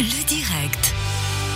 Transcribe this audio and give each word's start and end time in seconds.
Le 0.00 0.24
direct. 0.24 0.99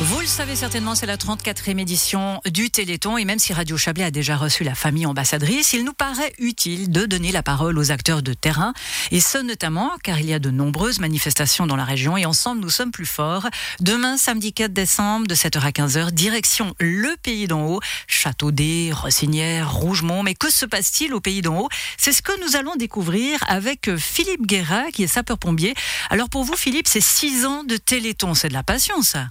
Vous 0.01 0.21
le 0.21 0.27
savez 0.27 0.57
certainement, 0.57 0.97
c'est 0.97 1.07
la 1.07 1.17
34e 1.17 1.79
édition 1.79 2.41
du 2.51 2.69
Téléthon. 2.69 3.17
Et 3.17 3.25
même 3.25 3.39
si 3.39 3.53
Radio 3.53 3.77
Chablais 3.77 4.05
a 4.05 4.11
déjà 4.11 4.37
reçu 4.37 4.65
la 4.65 4.75
famille 4.75 5.07
ambassadrice, 5.07 5.73
il 5.73 5.85
nous 5.85 5.93
paraît 5.93 6.33
utile 6.39 6.91
de 6.91 7.07
donner 7.07 7.31
la 7.31 7.45
parole 7.45 7.79
aux 7.79 7.93
acteurs 7.93 8.23
de 8.23 8.35
terrain. 8.35 8.75
Et 9.13 9.21
ce 9.21 9.39
notamment 9.39 9.93
car 10.03 10.19
il 10.19 10.27
y 10.27 10.35
a 10.35 10.41
de 10.41 10.51
nombreuses 10.51 10.99
manifestations 10.99 11.69
dans 11.69 11.77
la 11.77 11.85
région. 11.85 12.17
Et 12.17 12.27
ensemble 12.27 12.61
nous 12.61 12.71
sommes 12.71 12.91
plus 12.91 13.07
forts. 13.07 13.47
Demain, 13.81 14.17
samedi 14.17 14.53
4 14.53 14.73
décembre, 14.73 15.29
de 15.29 15.35
7h 15.35 15.61
à 15.61 15.71
15h, 15.71 16.11
direction 16.11 16.75
le 16.81 17.17
Pays 17.23 17.47
d'en 17.47 17.65
Haut, 17.65 17.81
Châteaudet, 18.09 18.91
Rossinière, 18.93 19.73
Rougemont. 19.73 20.25
Mais 20.25 20.35
que 20.35 20.51
se 20.51 20.67
passe-t-il 20.67 21.15
au 21.15 21.21
Pays 21.21 21.41
d'en 21.41 21.61
Haut? 21.61 21.69
C'est 21.99 22.13
ce 22.13 22.21
que 22.21 22.33
nous 22.45 22.57
allons 22.57 22.75
découvrir 22.75 23.39
avec 23.47 23.97
Philippe 23.97 24.45
Guéra 24.45 24.91
qui 24.93 25.05
est 25.05 25.07
sapeur-pompier. 25.07 25.75
Alors 26.11 26.29
pour 26.29 26.43
vous 26.43 26.57
Philippe, 26.57 26.89
c'est 26.89 27.01
6 27.01 27.47
ans 27.47 27.63
de 27.63 27.77
Téléthon, 27.77 28.35
c'est 28.35 28.49
de 28.49 28.55
la 28.55 28.65
passion 28.65 29.01
ça? 29.01 29.29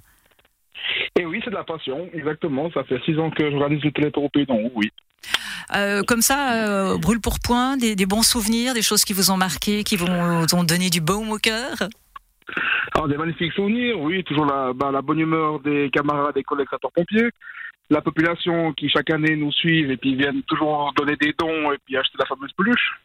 Et 1.19 1.25
oui, 1.25 1.41
c'est 1.43 1.51
de 1.51 1.55
la 1.55 1.63
passion, 1.63 2.09
exactement. 2.13 2.71
Ça 2.71 2.83
fait 2.83 2.99
six 3.05 3.17
ans 3.19 3.29
que 3.29 3.49
j'organise 3.49 3.83
le 3.83 3.91
Téléthon 3.91 4.25
au 4.25 4.29
Pays 4.29 4.45
d'en 4.45 4.55
Haut, 4.55 4.71
oui. 4.75 4.91
Euh, 5.75 6.01
comme 6.03 6.21
ça, 6.21 6.53
euh, 6.53 6.97
brûle 6.97 7.21
pour 7.21 7.39
point, 7.39 7.77
des, 7.77 7.95
bons 8.05 8.23
souvenirs, 8.23 8.73
des 8.73 8.81
choses 8.81 9.05
qui 9.05 9.13
vous 9.13 9.31
ont 9.31 9.37
marqué, 9.37 9.83
qui 9.83 9.95
vous 9.95 10.07
ont 10.07 10.63
donné 10.63 10.89
du 10.89 11.01
baume 11.01 11.31
au 11.31 11.37
cœur 11.37 11.75
Alors, 12.95 13.07
des 13.07 13.17
magnifiques 13.17 13.53
souvenirs, 13.53 13.99
oui, 13.99 14.23
toujours 14.23 14.45
la, 14.45 14.73
bah, 14.73 14.91
la 14.91 15.01
bonne 15.01 15.19
humeur 15.19 15.59
des 15.59 15.89
camarades 15.91 16.35
des 16.35 16.43
collègues 16.43 16.67
pompiers, 16.93 17.29
la 17.89 18.01
population 18.01 18.73
qui 18.73 18.89
chaque 18.89 19.11
année 19.11 19.35
nous 19.35 19.51
suit 19.51 19.81
et 19.89 19.97
puis 19.97 20.15
viennent 20.15 20.43
toujours 20.43 20.93
donner 20.97 21.15
des 21.15 21.33
dons 21.37 21.71
et 21.71 21.77
puis 21.85 21.95
acheter 21.97 22.17
la 22.17 22.25
fameuse 22.25 22.51
peluche. 22.57 22.99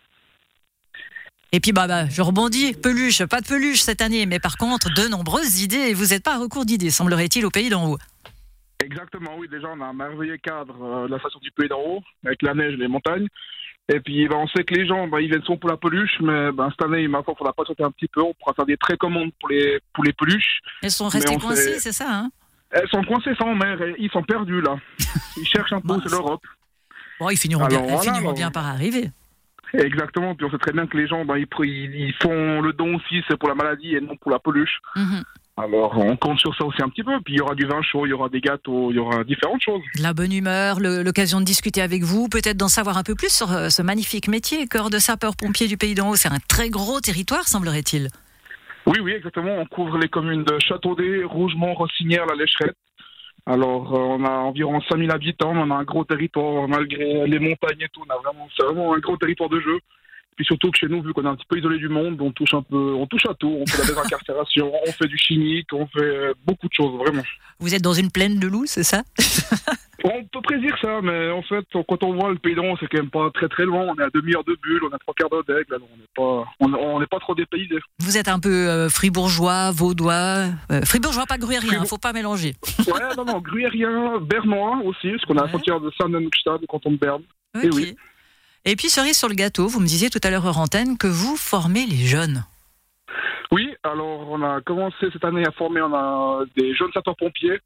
Et 1.52 1.60
puis, 1.60 1.72
bah, 1.72 1.86
bah, 1.86 2.06
je 2.08 2.20
rebondis, 2.20 2.74
peluche, 2.74 3.24
pas 3.24 3.40
de 3.40 3.46
peluche 3.46 3.80
cette 3.80 4.02
année, 4.02 4.26
mais 4.26 4.38
par 4.38 4.56
contre, 4.56 4.92
de 4.92 5.08
nombreuses 5.08 5.62
idées. 5.62 5.88
Et 5.88 5.94
vous 5.94 6.06
n'êtes 6.06 6.22
pas 6.22 6.34
à 6.34 6.38
recours 6.38 6.66
d'idées, 6.66 6.90
semblerait-il, 6.90 7.46
au 7.46 7.50
Pays 7.50 7.70
d'en 7.70 7.90
haut. 7.90 7.98
Exactement, 8.84 9.32
oui. 9.38 9.48
Déjà, 9.48 9.68
on 9.74 9.80
a 9.80 9.86
un 9.86 9.92
merveilleux 9.94 10.36
cadre 10.36 10.76
euh, 10.82 11.08
la 11.08 11.18
station 11.18 11.40
du 11.40 11.50
Pays 11.50 11.68
d'en 11.68 11.80
haut, 11.80 12.02
avec 12.24 12.42
la 12.42 12.54
neige 12.54 12.74
et 12.74 12.76
les 12.76 12.88
montagnes. 12.88 13.28
Et 13.90 14.00
puis, 14.00 14.28
bah, 14.28 14.36
on 14.36 14.46
sait 14.48 14.64
que 14.64 14.74
les 14.74 14.86
gens, 14.86 15.08
bah, 15.08 15.22
ils 15.22 15.28
viennent 15.28 15.42
souvent 15.42 15.56
pour 15.56 15.70
la 15.70 15.78
peluche, 15.78 16.20
mais 16.20 16.52
bah, 16.52 16.68
cette 16.70 16.86
année, 16.86 17.04
il 17.04 17.10
il 17.10 17.24
faudra 17.24 17.54
pas 17.54 17.64
sauter 17.64 17.82
un 17.82 17.90
petit 17.90 18.08
peu. 18.08 18.20
On 18.20 18.34
pourra 18.34 18.52
faire 18.52 18.66
des 18.66 18.76
très 18.76 18.98
commandes 18.98 19.30
pour 19.40 19.48
les, 19.48 19.80
pour 19.94 20.04
les 20.04 20.12
peluches. 20.12 20.60
Elles 20.82 20.90
sont 20.90 21.08
restées 21.08 21.36
coincées, 21.36 21.78
c'est 21.78 21.92
ça, 21.92 22.08
hein? 22.10 22.30
Elles 22.70 22.88
sont 22.90 23.02
coincées 23.02 23.34
sans 23.38 23.54
mer, 23.54 23.78
ils 23.98 24.10
sont 24.10 24.22
perdus, 24.22 24.60
là. 24.60 24.76
Ils 25.38 25.46
cherchent 25.46 25.72
un 25.72 25.80
peu, 25.80 25.94
c'est 26.02 26.10
l'Europe. 26.10 26.42
Bon, 27.18 27.30
ils 27.30 27.38
finiront, 27.38 27.66
bien, 27.66 27.82
ils 27.86 27.98
finiront 27.98 28.32
bien 28.32 28.50
par 28.50 28.66
arriver. 28.66 29.10
Exactement, 29.74 30.34
puis 30.34 30.46
on 30.46 30.50
sait 30.50 30.58
très 30.58 30.72
bien 30.72 30.86
que 30.86 30.96
les 30.96 31.06
gens, 31.06 31.24
ben, 31.24 31.36
ils, 31.36 31.46
ils, 31.64 32.14
font 32.22 32.60
le 32.60 32.72
don 32.72 32.96
aussi, 32.96 33.22
c'est 33.28 33.36
pour 33.36 33.48
la 33.48 33.54
maladie 33.54 33.94
et 33.94 34.00
non 34.00 34.16
pour 34.16 34.30
la 34.30 34.38
peluche. 34.38 34.80
Mhm. 34.96 35.22
Alors, 35.58 35.98
on 35.98 36.16
compte 36.16 36.38
sur 36.38 36.54
ça 36.54 36.64
aussi 36.64 36.80
un 36.82 36.88
petit 36.88 37.02
peu. 37.02 37.20
Puis 37.24 37.34
il 37.34 37.38
y 37.38 37.40
aura 37.40 37.56
du 37.56 37.66
vin 37.66 37.82
chaud, 37.82 38.06
il 38.06 38.10
y 38.10 38.12
aura 38.12 38.28
des 38.28 38.40
gâteaux, 38.40 38.90
il 38.90 38.96
y 38.96 38.98
aura 38.98 39.24
différentes 39.24 39.60
choses. 39.60 39.82
La 40.00 40.14
bonne 40.14 40.32
humeur, 40.32 40.78
l'occasion 40.78 41.40
de 41.40 41.44
discuter 41.44 41.82
avec 41.82 42.04
vous, 42.04 42.28
peut-être 42.28 42.56
d'en 42.56 42.68
savoir 42.68 42.96
un 42.96 43.02
peu 43.02 43.16
plus 43.16 43.32
sur 43.32 43.52
euh, 43.52 43.68
ce 43.68 43.82
magnifique 43.82 44.28
métier, 44.28 44.68
corps 44.68 44.88
de 44.88 44.98
sapeur-pompier 44.98 45.66
du 45.66 45.76
Pays 45.76 45.96
d'en 45.96 46.10
Haut. 46.10 46.16
C'est 46.16 46.28
un 46.28 46.38
très 46.48 46.70
gros 46.70 47.00
territoire, 47.00 47.48
semblerait-il. 47.48 48.08
Oui, 48.86 49.00
oui, 49.02 49.12
exactement. 49.12 49.56
On 49.58 49.66
couvre 49.66 49.98
les 49.98 50.08
communes 50.08 50.44
de 50.44 50.58
Châteaudet, 50.60 51.24
Rougemont, 51.24 51.74
Rossinière, 51.74 52.24
La 52.26 52.36
Lécherette. 52.36 52.76
Alors, 53.48 53.94
euh, 53.94 53.98
on 53.98 54.24
a 54.26 54.30
environ 54.30 54.78
5000 54.82 55.10
habitants, 55.10 55.52
on 55.54 55.70
a 55.70 55.74
un 55.74 55.84
gros 55.84 56.04
territoire 56.04 56.68
malgré 56.68 57.26
les 57.26 57.38
montagnes 57.38 57.80
et 57.80 57.88
tout. 57.88 58.02
On 58.06 58.12
a 58.12 58.18
vraiment, 58.18 58.46
c'est 58.54 58.62
vraiment 58.62 58.92
un 58.92 58.98
gros 58.98 59.16
territoire 59.16 59.48
de 59.48 59.58
jeu. 59.58 59.80
Puis 60.38 60.44
surtout 60.44 60.70
que 60.70 60.78
chez 60.78 60.86
nous, 60.86 61.02
vu 61.02 61.12
qu'on 61.12 61.24
est 61.24 61.28
un 61.28 61.34
petit 61.34 61.46
peu 61.48 61.58
isolé 61.58 61.78
du 61.78 61.88
monde, 61.88 62.16
on 62.20 62.30
touche 62.30 62.54
un 62.54 62.62
peu, 62.62 62.94
on 62.94 63.08
touche 63.08 63.26
à 63.28 63.34
tout. 63.34 63.58
On 63.60 63.66
fait 63.66 63.78
la 63.78 63.88
désincarcération, 63.88 64.72
on 64.86 64.92
fait 64.92 65.08
du 65.08 65.18
chimique, 65.18 65.66
on 65.72 65.84
fait 65.88 66.32
beaucoup 66.46 66.68
de 66.68 66.72
choses, 66.72 66.96
vraiment. 66.96 67.24
Vous 67.58 67.74
êtes 67.74 67.82
dans 67.82 67.92
une 67.92 68.12
plaine 68.12 68.38
de 68.38 68.46
loups, 68.46 68.66
c'est 68.66 68.84
ça? 68.84 69.02
On 70.04 70.24
peut 70.26 70.40
prédire 70.42 70.76
ça, 70.80 71.00
mais 71.02 71.32
en 71.32 71.42
fait, 71.42 71.64
quand 71.72 72.04
on 72.04 72.14
voit 72.14 72.30
le 72.30 72.38
pays 72.38 72.54
d'An, 72.54 72.76
c'est 72.78 72.86
quand 72.86 72.98
même 72.98 73.10
pas 73.10 73.30
très 73.34 73.48
très 73.48 73.64
loin. 73.64 73.80
On 73.80 73.96
est 73.96 74.04
à 74.04 74.10
demi-heure 74.14 74.44
de 74.44 74.56
bulle, 74.62 74.80
on 74.88 74.94
a 74.94 74.98
trois 74.98 75.12
quarts 75.12 75.28
d'heure 75.28 75.42
d'aigle, 75.42 75.74
on 75.74 75.96
n'est 75.96 76.14
pas, 76.14 76.44
on 76.60 77.00
n'est 77.00 77.06
pas 77.08 77.18
trop 77.18 77.34
dépaysé. 77.34 77.80
Vous 77.98 78.16
êtes 78.16 78.28
un 78.28 78.38
peu 78.38 78.68
euh, 78.68 78.88
fribourgeois, 78.88 79.72
vaudois, 79.72 80.50
euh, 80.70 80.82
fribourgeois 80.82 81.26
pas 81.26 81.36
gruyérien, 81.36 81.80
il 81.82 81.88
faut 81.88 81.98
pas 81.98 82.12
mélanger. 82.12 82.54
ouais, 82.86 83.16
non, 83.16 83.24
non, 83.24 83.40
gruyérien, 83.40 84.18
bernois 84.20 84.78
aussi, 84.84 85.10
parce 85.10 85.24
qu'on 85.24 85.36
a 85.38 85.42
la 85.42 85.48
frontière 85.48 85.80
de 85.80 85.90
Saint-Denis, 86.00 86.30
canton 86.68 86.92
de 86.92 86.96
Berne. 86.96 87.22
Et 87.60 87.68
oui. 87.70 87.96
Et 88.64 88.76
puis 88.76 88.88
cerise 88.88 89.18
sur 89.18 89.28
le 89.28 89.34
gâteau, 89.34 89.66
vous 89.66 89.80
me 89.80 89.86
disiez 89.86 90.10
tout 90.10 90.20
à 90.22 90.30
l'heure 90.30 90.58
antenne 90.58 90.98
que 90.98 91.06
vous 91.06 91.36
formez 91.36 91.86
les 91.86 92.06
jeunes. 92.06 92.44
Oui, 93.50 93.74
alors 93.82 94.28
on 94.28 94.42
a 94.42 94.60
commencé 94.60 95.06
cette 95.12 95.24
année 95.24 95.46
à 95.46 95.52
former 95.52 95.80
on 95.80 95.94
a 95.94 96.44
des 96.56 96.74
jeunes 96.74 96.92
sapeurs-pompiers 96.92 97.60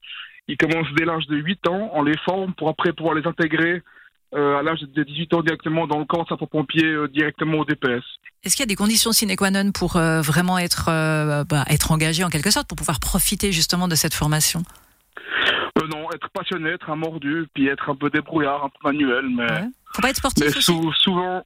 ils 0.49 0.57
commencent 0.57 0.93
dès 0.97 1.05
l'âge 1.05 1.27
de 1.27 1.37
8 1.37 1.69
ans, 1.69 1.91
on 1.95 2.03
les 2.03 2.17
forme 2.25 2.53
pour 2.55 2.69
après 2.69 2.93
pouvoir 2.93 3.15
les 3.15 3.27
intégrer 3.27 3.83
euh, 4.35 4.59
à 4.59 4.63
l'âge 4.63 4.81
de 4.81 5.03
18 5.03 5.35
ans 5.35 5.43
directement 5.43 5.87
dans 5.87 5.99
le 5.99 6.05
corps 6.05 6.25
de 6.25 6.29
sapeur-pompier, 6.29 6.87
euh, 6.87 7.09
directement 7.09 7.59
au 7.59 7.65
DPS. 7.65 8.03
Est-ce 8.45 8.57
qu'il 8.57 8.63
y 8.63 8.67
a 8.67 8.67
des 8.67 8.75
conditions 8.77 9.13
sine 9.13 9.37
qua 9.37 9.51
non 9.51 9.71
pour 9.73 9.97
euh, 9.97 10.21
vraiment 10.21 10.59
être, 10.59 10.87
bah, 11.45 11.65
être 11.69 11.93
engagé 11.93 12.25
en 12.25 12.29
quelque 12.29 12.51
sorte, 12.51 12.67
pour 12.67 12.77
pouvoir 12.77 12.99
profiter 12.99 13.53
justement 13.53 13.89
de 13.89 13.95
cette 13.95 14.15
formation? 14.15 14.63
Non, 15.77 16.11
être 16.15 16.29
passionné, 16.31 16.71
être 16.71 16.91
un 16.91 16.97
mordu, 16.97 17.47
puis 17.55 17.67
être 17.67 17.91
un 17.91 17.97
peu 17.97 18.09
débrouillard, 18.09 18.65
un 18.65 18.69
peu 18.69 18.93
manuel. 18.93 19.29
Mais, 19.29 19.69
Faut 19.95 20.03
pas 20.03 20.11
être 20.11 20.17
sportif 20.17 20.45
mais 20.47 20.61
souvent, 20.61 21.43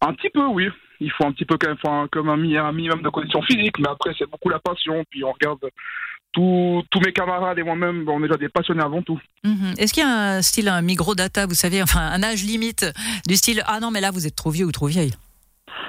un 0.00 0.12
petit 0.14 0.30
peu, 0.30 0.46
oui. 0.46 0.68
Il 1.00 1.12
faut 1.12 1.26
un 1.26 1.32
petit 1.32 1.44
peu 1.44 1.56
quand 1.58 1.68
même, 1.68 2.08
comme 2.08 2.28
un, 2.28 2.32
un 2.32 2.72
minimum 2.72 3.02
de 3.02 3.08
conditions 3.08 3.42
physiques, 3.42 3.78
mais 3.78 3.88
après 3.88 4.12
c'est 4.18 4.28
beaucoup 4.28 4.48
la 4.48 4.58
passion, 4.58 5.04
puis 5.10 5.22
on 5.22 5.32
regarde 5.32 5.60
tous 6.32 7.00
mes 7.04 7.12
camarades 7.12 7.58
et 7.58 7.62
moi-même, 7.62 8.08
on 8.08 8.18
est 8.20 8.28
déjà 8.28 8.36
des 8.36 8.48
passionnés 8.48 8.82
avant 8.82 9.02
tout. 9.02 9.20
Mhm. 9.44 9.74
Est-ce 9.78 9.92
qu'il 9.92 10.02
y 10.02 10.06
a 10.06 10.36
un 10.36 10.42
style, 10.42 10.68
un 10.68 10.82
micro-data, 10.82 11.46
vous 11.46 11.54
savez, 11.54 11.82
enfin 11.82 12.00
un 12.00 12.22
âge 12.22 12.44
limite 12.44 12.86
du 13.26 13.36
style 13.36 13.62
Ah 13.66 13.80
non, 13.80 13.90
mais 13.90 14.00
là 14.00 14.10
vous 14.10 14.26
êtes 14.26 14.36
trop 14.36 14.50
vieux 14.50 14.66
ou 14.66 14.72
trop 14.72 14.86
vieille? 14.86 15.14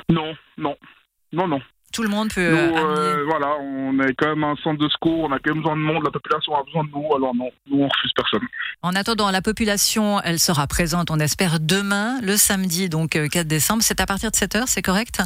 Non, 0.10 0.34
non, 0.58 0.76
non, 1.34 1.48
non. 1.48 1.62
Tout 1.92 2.04
le 2.04 2.10
monde 2.10 2.30
peut. 2.34 2.52
Nous, 2.52 2.78
euh, 2.78 3.26
voilà, 3.26 3.58
on 3.60 4.00
est 4.00 4.14
quand 4.14 4.30
même 4.30 4.44
un 4.44 4.56
centre 4.58 4.80
de 4.80 4.90
secours, 4.90 5.22
on 5.22 5.32
a 5.32 5.40
quand 5.40 5.54
même 5.54 5.64
besoin 5.64 5.76
de 5.76 5.82
monde, 5.82 6.04
la 6.04 6.12
population 6.12 6.56
a 6.56 6.64
besoin 6.64 6.84
de 6.84 6.92
nous, 6.92 7.16
alors 7.16 7.34
non, 7.34 7.50
nous 7.68 7.82
on 7.82 7.88
refuse 7.88 8.12
personne. 8.16 8.48
En 8.82 8.96
attendant, 8.96 9.30
la 9.30 9.42
population, 9.42 10.22
elle 10.22 10.40
sera 10.40 10.66
présente, 10.66 11.12
on 11.12 11.20
espère, 11.20 11.60
demain, 11.60 12.22
le 12.22 12.38
samedi, 12.38 12.88
donc 12.88 13.10
4 13.10 13.36
euh, 13.36 13.44
décembre. 13.44 13.84
C'est 13.84 14.00
à 14.00 14.06
partir 14.06 14.32
de 14.32 14.38
7h, 14.38 14.64
c'est 14.68 14.82
correct? 14.82 15.22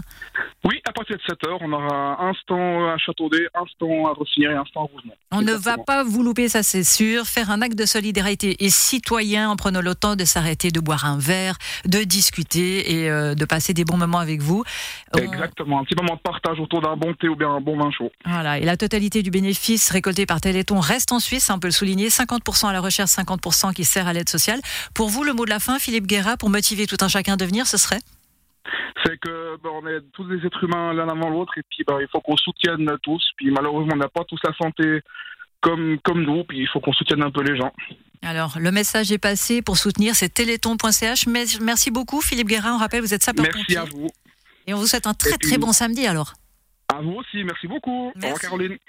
Oui, 0.63 0.81
partir 1.03 1.17
de 1.17 1.33
7h, 1.33 1.57
on 1.61 1.71
aura 1.73 2.23
un 2.23 2.33
stand 2.33 2.89
à 2.89 2.97
Châteaudet, 2.97 3.47
un 3.53 3.65
stand 3.65 4.07
à 4.07 4.11
Rossinière 4.11 4.51
et 4.51 4.55
un 4.55 4.65
stand 4.65 4.87
à 4.87 4.93
Rougemont. 4.93 5.15
On 5.31 5.41
ne 5.41 5.53
va 5.53 5.77
pas 5.77 6.03
vous 6.03 6.23
louper, 6.23 6.49
ça 6.49 6.63
c'est 6.63 6.83
sûr. 6.83 7.25
Faire 7.25 7.49
un 7.49 7.61
acte 7.61 7.77
de 7.77 7.85
solidarité 7.85 8.63
et 8.63 8.69
citoyen 8.69 9.49
en 9.49 9.55
prenant 9.55 9.81
le 9.81 9.95
temps 9.95 10.15
de 10.15 10.25
s'arrêter, 10.25 10.71
de 10.71 10.79
boire 10.79 11.05
un 11.05 11.17
verre, 11.17 11.57
de 11.85 12.03
discuter 12.03 12.93
et 12.93 13.09
euh, 13.09 13.35
de 13.35 13.45
passer 13.45 13.73
des 13.73 13.85
bons 13.85 13.97
moments 13.97 14.19
avec 14.19 14.41
vous. 14.41 14.63
Exactement, 15.17 15.79
un 15.79 15.83
petit 15.83 15.95
moment 15.95 16.15
de 16.15 16.21
partage 16.21 16.59
autour 16.59 16.81
d'un 16.81 16.95
bon 16.95 17.13
thé 17.13 17.27
ou 17.27 17.35
bien 17.35 17.49
un 17.49 17.61
bon 17.61 17.77
vin 17.77 17.91
chaud. 17.91 18.11
Voilà, 18.25 18.57
et 18.57 18.65
la 18.65 18.77
totalité 18.77 19.23
du 19.23 19.31
bénéfice 19.31 19.89
récolté 19.89 20.25
par 20.25 20.41
Téléthon 20.41 20.79
reste 20.79 21.11
en 21.11 21.19
Suisse, 21.19 21.49
on 21.49 21.59
peut 21.59 21.67
le 21.67 21.73
souligner, 21.73 22.09
50% 22.09 22.67
à 22.67 22.73
la 22.73 22.81
recherche, 22.81 23.11
50% 23.11 23.73
qui 23.73 23.83
sert 23.83 24.07
à 24.07 24.13
l'aide 24.13 24.29
sociale. 24.29 24.61
Pour 24.93 25.09
vous, 25.09 25.23
le 25.23 25.33
mot 25.33 25.45
de 25.45 25.49
la 25.49 25.59
fin, 25.59 25.79
Philippe 25.79 26.07
Guerra, 26.07 26.37
pour 26.37 26.49
motiver 26.49 26.87
tout 26.87 26.97
un 27.01 27.07
chacun 27.07 27.37
de 27.37 27.45
venir, 27.45 27.67
ce 27.67 27.77
serait? 27.77 27.99
C'est 29.03 29.17
que 29.19 29.57
ben, 29.63 29.69
on 29.73 29.87
est 29.87 30.01
tous 30.13 30.25
des 30.25 30.45
êtres 30.45 30.63
humains 30.63 30.93
l'un 30.93 31.09
avant 31.09 31.29
l'autre 31.29 31.57
et 31.57 31.63
puis 31.69 31.83
ben, 31.85 31.97
il 31.99 32.07
faut 32.11 32.21
qu'on 32.21 32.37
soutienne 32.37 32.89
tous. 33.03 33.23
Puis 33.37 33.51
malheureusement, 33.51 33.93
on 33.93 33.97
n'a 33.97 34.09
pas 34.09 34.23
tous 34.23 34.39
la 34.43 34.53
santé 34.53 35.01
comme, 35.61 35.97
comme 36.03 36.23
nous, 36.23 36.43
puis 36.43 36.59
il 36.59 36.67
faut 36.67 36.79
qu'on 36.79 36.93
soutienne 36.93 37.23
un 37.23 37.31
peu 37.31 37.41
les 37.41 37.57
gens. 37.57 37.71
Alors, 38.21 38.57
le 38.59 38.71
message 38.71 39.11
est 39.11 39.17
passé 39.17 39.61
pour 39.61 39.77
soutenir, 39.77 40.15
c'est 40.15 40.29
téléthon.ch. 40.29 41.27
Merci 41.27 41.91
beaucoup, 41.91 42.21
Philippe 42.21 42.47
Guérin. 42.47 42.75
On 42.75 42.77
rappelle, 42.77 43.01
vous 43.01 43.13
êtes 43.13 43.23
sapeur-pompier. 43.23 43.75
Merci 43.75 43.77
à 43.77 43.83
vous. 43.85 44.07
Et 44.65 44.73
on 44.73 44.77
vous 44.77 44.87
souhaite 44.87 45.07
un 45.07 45.13
très 45.13 45.37
très 45.37 45.57
bon 45.57 45.73
samedi 45.73 46.05
alors. 46.07 46.33
À 46.93 47.01
vous 47.01 47.13
aussi, 47.13 47.43
merci 47.43 47.67
beaucoup. 47.67 48.07
Au 48.07 48.11
revoir 48.15 48.39
Caroline. 48.39 48.77